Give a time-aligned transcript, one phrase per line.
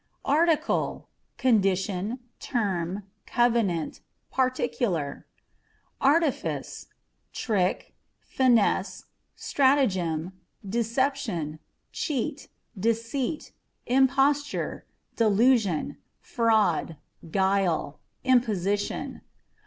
[0.25, 3.99] Article â€" condition, term, covenant,
[4.31, 5.27] particular.
[6.01, 10.31] Artifice â€" trick, finesse, stratagem,
[10.67, 11.59] deception,
[11.91, 13.51] cheat, deceit,
[13.85, 16.97] imposture, delusion, fraud,
[17.29, 19.21] guile, imposition.